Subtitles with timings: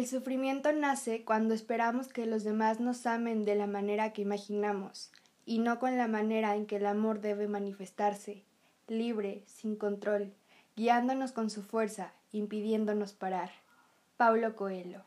[0.00, 5.12] El sufrimiento nace cuando esperamos que los demás nos amen de la manera que imaginamos,
[5.44, 8.42] y no con la manera en que el amor debe manifestarse,
[8.88, 10.32] libre, sin control,
[10.74, 13.50] guiándonos con su fuerza, impidiéndonos parar.
[14.16, 15.04] Paulo Coelho.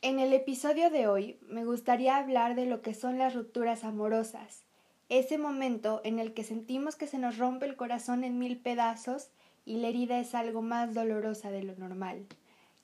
[0.00, 4.65] En el episodio de hoy me gustaría hablar de lo que son las rupturas amorosas,
[5.08, 9.28] ese momento en el que sentimos que se nos rompe el corazón en mil pedazos
[9.64, 12.26] y la herida es algo más dolorosa de lo normal.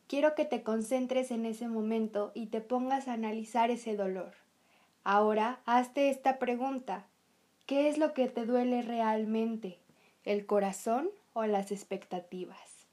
[0.06, 4.34] Quiero que te concentres en ese momento y te pongas a analizar ese dolor.
[5.04, 7.06] Ahora, hazte esta pregunta.
[7.66, 9.78] ¿Qué es lo que te duele realmente?
[10.24, 12.86] ¿El corazón o las expectativas?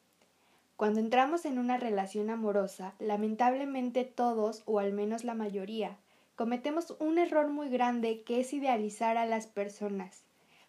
[0.76, 5.98] Cuando entramos en una relación amorosa, lamentablemente todos, o al menos la mayoría,
[6.40, 10.24] cometemos un error muy grande que es idealizar a las personas.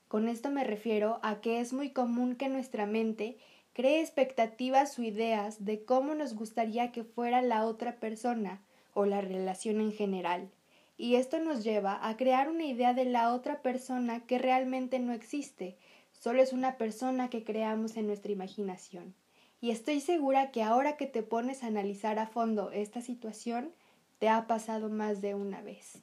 [0.09, 3.39] Con esto me refiero a que es muy común que nuestra mente
[3.73, 8.61] cree expectativas o ideas de cómo nos gustaría que fuera la otra persona
[8.95, 10.51] o la relación en general.
[10.97, 15.13] Y esto nos lleva a crear una idea de la otra persona que realmente no
[15.13, 15.77] existe,
[16.11, 19.15] solo es una persona que creamos en nuestra imaginación
[19.61, 23.73] y estoy segura que ahora que te pones a analizar a fondo esta situación,
[24.21, 25.99] te ha pasado más de una vez.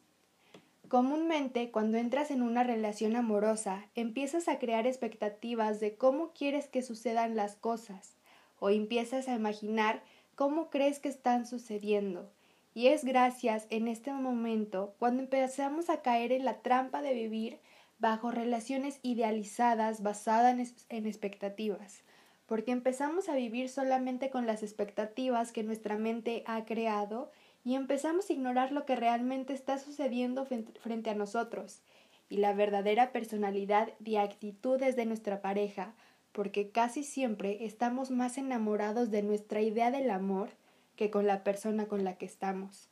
[0.90, 6.82] Comúnmente, cuando entras en una relación amorosa, empiezas a crear expectativas de cómo quieres que
[6.82, 8.16] sucedan las cosas,
[8.60, 10.02] o empiezas a imaginar
[10.36, 12.32] cómo crees que están sucediendo.
[12.74, 17.60] Y es gracias en este momento cuando empezamos a caer en la trampa de vivir
[18.00, 22.02] bajo relaciones idealizadas basadas en expectativas,
[22.48, 27.32] porque empezamos a vivir solamente con las expectativas que nuestra mente ha creado
[27.68, 30.48] y empezamos a ignorar lo que realmente está sucediendo
[30.80, 31.82] frente a nosotros
[32.30, 35.94] y la verdadera personalidad y actitudes de nuestra pareja,
[36.32, 40.52] porque casi siempre estamos más enamorados de nuestra idea del amor
[40.96, 42.88] que con la persona con la que estamos.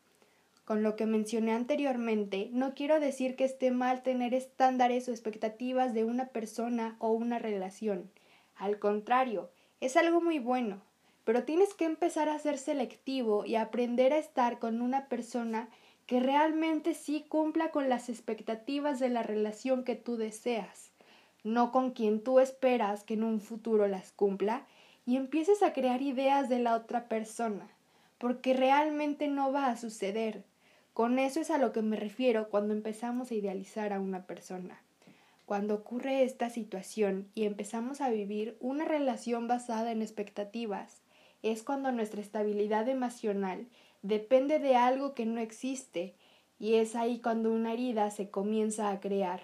[0.65, 5.93] Con lo que mencioné anteriormente, no quiero decir que esté mal tener estándares o expectativas
[5.93, 8.11] de una persona o una relación,
[8.57, 9.49] al contrario,
[9.79, 10.81] es algo muy bueno,
[11.25, 15.69] pero tienes que empezar a ser selectivo y aprender a estar con una persona
[16.05, 20.91] que realmente sí cumpla con las expectativas de la relación que tú deseas,
[21.43, 24.67] no con quien tú esperas que en un futuro las cumpla
[25.05, 27.67] y empieces a crear ideas de la otra persona,
[28.19, 30.43] porque realmente no va a suceder.
[30.93, 34.81] Con eso es a lo que me refiero cuando empezamos a idealizar a una persona.
[35.45, 41.01] Cuando ocurre esta situación y empezamos a vivir una relación basada en expectativas,
[41.45, 43.67] es cuando nuestra estabilidad emocional
[44.01, 46.15] depende de algo que no existe
[46.57, 49.41] y es ahí cuando una herida se comienza a crear.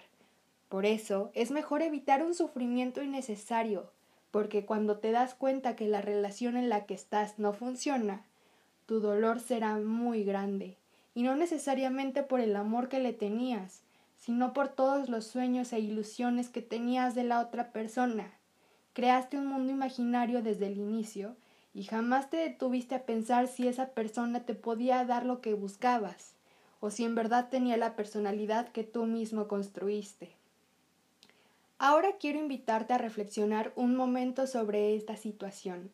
[0.68, 3.92] Por eso es mejor evitar un sufrimiento innecesario,
[4.32, 8.26] porque cuando te das cuenta que la relación en la que estás no funciona,
[8.88, 10.78] tu dolor será muy grande,
[11.14, 13.84] y no necesariamente por el amor que le tenías,
[14.18, 18.34] sino por todos los sueños e ilusiones que tenías de la otra persona.
[18.94, 21.36] Creaste un mundo imaginario desde el inicio
[21.74, 26.36] y jamás te detuviste a pensar si esa persona te podía dar lo que buscabas
[26.80, 30.36] o si en verdad tenía la personalidad que tú mismo construiste.
[31.78, 35.92] Ahora quiero invitarte a reflexionar un momento sobre esta situación.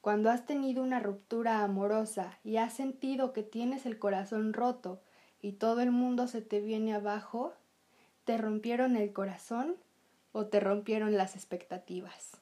[0.00, 5.00] Cuando has tenido una ruptura amorosa y has sentido que tienes el corazón roto
[5.40, 7.52] y todo el mundo se te viene abajo,
[8.24, 9.76] ¿te rompieron el corazón
[10.32, 12.40] o te rompieron las expectativas?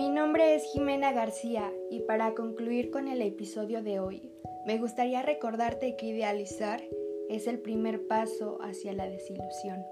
[0.00, 4.32] Mi nombre es Jimena García y para concluir con el episodio de hoy,
[4.64, 6.82] me gustaría recordarte que idealizar
[7.28, 9.84] es el primer paso hacia la desilusión.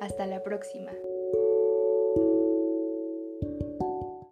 [0.00, 0.92] Hasta la próxima.